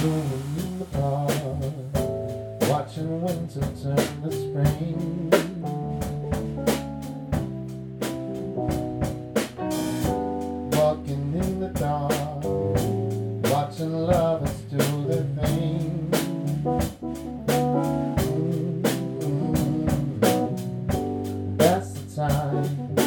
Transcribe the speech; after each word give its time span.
the 0.00 0.80
apart, 0.80 1.30
watching 2.70 3.20
winter 3.20 3.60
turn 3.82 3.96
to 4.22 4.30
spring. 4.32 5.30
Walking 10.72 11.34
in 11.34 11.60
the 11.60 11.68
dark, 11.68 12.12
watching 13.52 13.92
lovers 13.92 14.60
do 14.70 14.78
their 15.06 15.26
thing. 15.36 16.10
Mm 16.24 16.62
-hmm. 16.64 16.90
That's 21.58 21.90
the 21.92 22.02
time. 22.16 22.99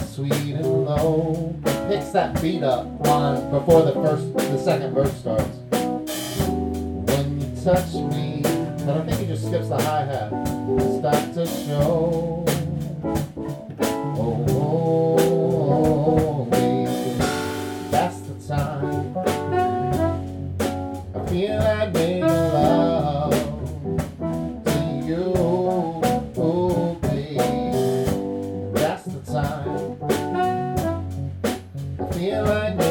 Sweet 0.00 0.32
and 0.32 0.84
low, 0.84 1.54
picks 1.88 2.10
that 2.10 2.40
beat 2.40 2.62
up 2.62 2.86
on 3.08 3.50
before 3.50 3.82
the 3.82 3.92
first, 3.92 4.32
the 4.34 4.58
second 4.58 4.94
verse 4.94 5.12
starts. 5.18 5.58
When 5.70 7.40
you 7.40 7.64
touch 7.64 7.92
me, 8.14 8.42
but 8.84 8.96
I 8.96 9.06
think 9.06 9.20
he 9.20 9.26
just 9.26 9.46
skips 9.46 9.68
the 9.68 9.80
hi 9.82 10.04
hat. 10.04 10.30
Start 10.98 11.34
to 11.34 11.46
show. 11.46 12.51
Feel 32.12 32.44
like 32.44 32.81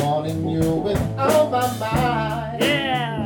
wanting 0.00 0.48
you 0.48 0.70
with 0.76 1.00
all 1.18 1.50
my 1.50 1.66
mind. 1.78 2.60
Yeah. 2.62 3.25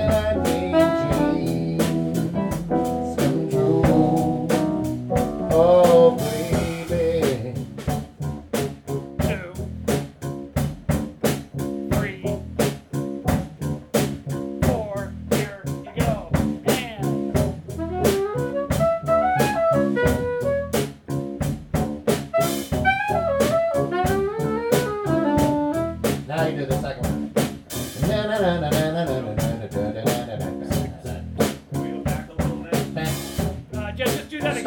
I 0.00 0.04
at 0.04 0.36
me. 0.44 0.97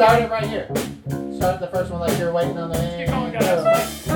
Start 0.02 0.20
it 0.20 0.30
right 0.32 0.48
here. 0.48 0.66
Start 1.36 1.60
the 1.60 1.68
first 1.70 1.92
one 1.92 2.00
like 2.00 2.18
you're 2.18 2.32
waiting 2.32 2.58
on 2.58 2.70
the 2.70 2.76
Keep 2.76 3.06
going, 3.06 3.32
guys. 3.32 4.08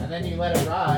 And 0.00 0.10
then 0.10 0.24
you 0.24 0.36
let 0.36 0.56
it 0.56 0.66
ride. 0.66 0.95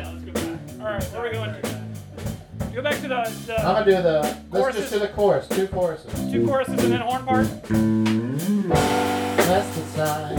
Yeah, 0.00 0.10
let's 0.12 0.24
go 0.24 0.32
back. 0.32 0.58
All 0.80 0.86
right, 0.86 1.04
where 1.12 1.20
are 1.20 1.24
we 1.24 1.30
going? 1.30 1.52
To? 1.52 1.60
Go 2.74 2.82
back 2.82 2.94
to 3.02 3.08
the, 3.08 3.32
the 3.46 3.58
I'm 3.58 3.84
gonna 3.84 3.84
do 3.84 4.02
the. 4.02 4.38
Let's 4.50 4.76
just 4.78 4.92
do 4.92 4.98
the 4.98 5.08
chorus. 5.08 5.46
Two 5.48 5.68
choruses. 5.68 6.32
two 6.32 6.46
choruses 6.46 6.82
and 6.82 6.92
then 6.92 7.00
horn 7.00 7.26
part. 7.26 7.46
time. 9.94 10.38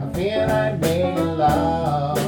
I 0.00 0.12
feel 0.14 0.46
like 0.46 0.78
making 0.80 1.36
love 1.36 2.23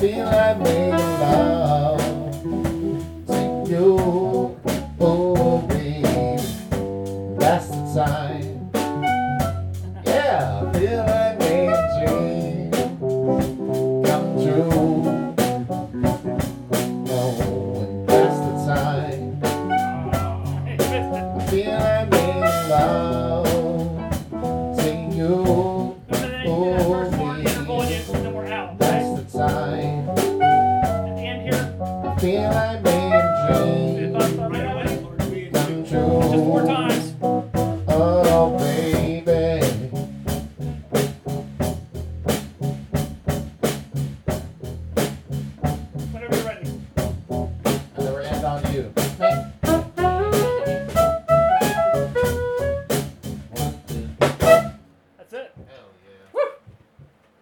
feel 0.00 0.24
like 0.24 0.58
making 0.60 0.92
love 0.92 1.69